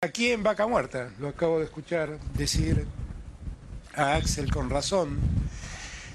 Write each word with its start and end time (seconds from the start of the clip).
Aquí 0.00 0.30
en 0.30 0.44
Vaca 0.44 0.64
Muerta, 0.68 1.10
lo 1.18 1.26
acabo 1.26 1.58
de 1.58 1.64
escuchar 1.64 2.20
decir 2.34 2.86
a 3.96 4.14
Axel 4.14 4.48
con 4.48 4.70
razón, 4.70 5.18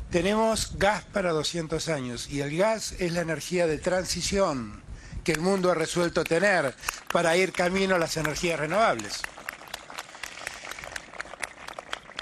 tenemos 0.09 0.78
gas 0.78 1.04
para 1.04 1.33
200 1.33 1.90
años 1.90 2.30
y 2.30 2.40
el 2.40 2.56
gas 2.56 2.93
es 3.00 3.11
la 3.11 3.19
energía 3.19 3.67
de 3.67 3.80
transición 3.80 4.82
que 5.25 5.33
el 5.33 5.42
mundo 5.42 5.69
ha 5.69 5.75
resuelto 5.75 6.24
tener 6.24 6.74
para 7.11 7.35
ir 7.35 7.51
camino 7.51 7.96
a 7.96 8.00
las 8.00 8.16
energías 8.16 8.57
renovables. 8.57 9.20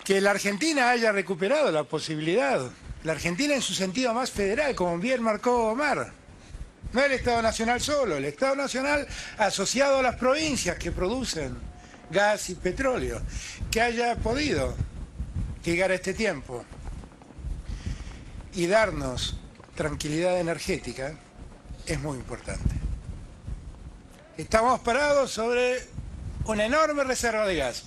Que 0.03 0.19
la 0.19 0.31
Argentina 0.31 0.89
haya 0.89 1.11
recuperado 1.11 1.71
la 1.71 1.83
posibilidad, 1.83 2.71
la 3.03 3.11
Argentina 3.11 3.53
en 3.53 3.61
su 3.61 3.75
sentido 3.75 4.15
más 4.15 4.31
federal, 4.31 4.73
como 4.73 4.97
bien 4.97 5.21
marcó 5.21 5.67
Omar, 5.67 6.11
no 6.93 7.03
el 7.03 7.11
Estado 7.13 7.41
Nacional 7.41 7.81
solo, 7.81 8.17
el 8.17 8.25
Estado 8.25 8.55
Nacional 8.55 9.07
asociado 9.37 9.99
a 9.99 10.01
las 10.01 10.15
provincias 10.15 10.77
que 10.77 10.91
producen 10.91 11.57
gas 12.09 12.49
y 12.49 12.55
petróleo, 12.55 13.21
que 13.69 13.81
haya 13.81 14.15
podido 14.15 14.75
llegar 15.63 15.91
a 15.91 15.95
este 15.95 16.13
tiempo 16.13 16.65
y 18.53 18.67
darnos 18.67 19.37
tranquilidad 19.75 20.39
energética 20.39 21.13
es 21.85 21.99
muy 21.99 22.17
importante. 22.17 22.75
Estamos 24.37 24.81
parados 24.81 25.31
sobre 25.31 25.79
una 26.45 26.65
enorme 26.65 27.03
reserva 27.03 27.45
de 27.45 27.55
gas, 27.55 27.83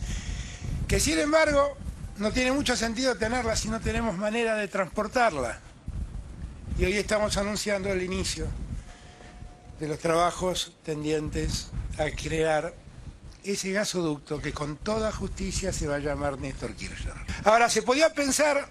que 0.89 1.01
sin 1.01 1.19
embargo 1.19 1.77
no 2.19 2.33
tiene 2.33 2.53
mucho 2.53 2.77
sentido 2.77 3.17
tenerla 3.17 3.57
si 3.57 3.69
no 3.69 3.81
tenemos 3.81 4.17
manera 4.17 4.55
de 4.55 4.69
transportarla. 4.69 5.59
Y 6.79 6.85
hoy 6.85 6.95
estamos 6.95 7.37
anunciando 7.37 7.91
el 7.91 8.03
inicio 8.03 8.47
de 9.81 9.89
los 9.89 9.99
trabajos 9.99 10.73
tendientes 10.85 11.69
a 11.99 12.11
crear 12.11 12.75
ese 13.43 13.73
gasoducto 13.73 14.41
que 14.41 14.53
con 14.53 14.77
toda 14.77 15.13
justicia 15.13 15.73
se 15.73 15.87
va 15.87 15.97
a 15.97 15.99
llamar 15.99 16.39
Néstor 16.39 16.75
Kirchner. 16.75 17.15
Ahora, 17.45 17.69
se 17.69 17.83
podía 17.83 18.13
pensar 18.15 18.69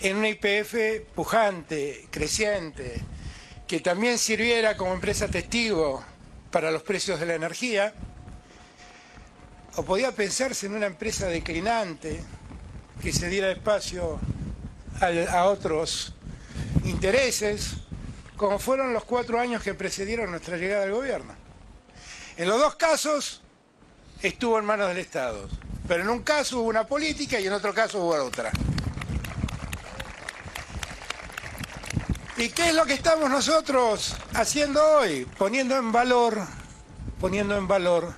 en 0.00 0.16
una 0.16 0.28
IPF 0.28 1.06
pujante, 1.14 2.06
creciente, 2.10 3.00
que 3.66 3.80
también 3.80 4.18
sirviera 4.18 4.76
como 4.76 4.92
empresa 4.92 5.28
testigo 5.28 6.02
para 6.50 6.70
los 6.70 6.82
precios 6.82 7.20
de 7.20 7.26
la 7.26 7.34
energía, 7.34 7.94
o 9.76 9.84
podía 9.84 10.12
pensarse 10.12 10.66
en 10.66 10.74
una 10.74 10.86
empresa 10.86 11.26
declinante 11.26 12.20
que 13.02 13.12
se 13.12 13.28
diera 13.28 13.50
espacio 13.50 14.18
a, 15.00 15.44
otros 15.44 16.14
intereses, 16.84 17.74
como 18.38 18.58
fueron 18.60 18.94
los 18.94 19.04
cuatro 19.04 19.38
años 19.38 19.62
que 19.62 19.74
precedieron 19.74 20.30
nuestra 20.30 20.56
llegada 20.56 20.84
al 20.84 20.92
gobierno. 20.92 21.34
En 22.36 22.48
los 22.48 22.58
dos 22.58 22.76
casos 22.76 23.42
estuvo 24.22 24.58
en 24.58 24.64
manos 24.64 24.88
del 24.88 24.98
Estado, 24.98 25.48
pero 25.88 26.04
en 26.04 26.08
un 26.08 26.22
caso 26.22 26.60
hubo 26.60 26.68
una 26.68 26.86
política 26.86 27.38
y 27.40 27.48
en 27.48 27.52
otro 27.52 27.74
caso 27.74 27.98
hubo 27.98 28.14
otra. 28.14 28.52
¿Y 32.36 32.50
qué 32.50 32.68
es 32.68 32.74
lo 32.74 32.86
que 32.86 32.94
estamos 32.94 33.28
nosotros 33.28 34.14
haciendo 34.32 34.80
hoy? 34.82 35.26
Poniendo 35.36 35.76
en 35.76 35.90
valor, 35.90 36.38
poniendo 37.20 37.56
en 37.56 37.66
valor 37.66 38.14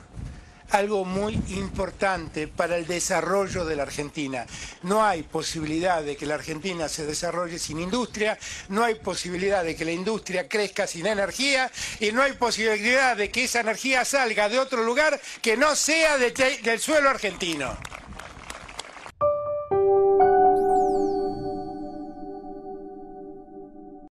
algo 0.70 1.04
muy 1.04 1.34
importante 1.48 2.48
para 2.48 2.76
el 2.76 2.86
desarrollo 2.86 3.64
de 3.64 3.76
la 3.76 3.82
Argentina. 3.82 4.46
No 4.82 5.04
hay 5.04 5.22
posibilidad 5.22 6.02
de 6.02 6.16
que 6.16 6.26
la 6.26 6.34
Argentina 6.34 6.88
se 6.88 7.06
desarrolle 7.06 7.58
sin 7.58 7.80
industria, 7.80 8.38
no 8.68 8.84
hay 8.84 8.96
posibilidad 8.96 9.64
de 9.64 9.76
que 9.76 9.84
la 9.84 9.92
industria 9.92 10.48
crezca 10.48 10.86
sin 10.86 11.06
energía 11.06 11.70
y 11.98 12.12
no 12.12 12.22
hay 12.22 12.32
posibilidad 12.32 13.16
de 13.16 13.30
que 13.30 13.44
esa 13.44 13.60
energía 13.60 14.04
salga 14.04 14.48
de 14.48 14.58
otro 14.58 14.84
lugar 14.84 15.20
que 15.42 15.56
no 15.56 15.74
sea 15.76 16.18
del 16.18 16.80
suelo 16.80 17.10
argentino. 17.10 17.76